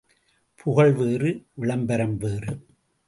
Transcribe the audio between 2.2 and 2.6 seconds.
வேறு.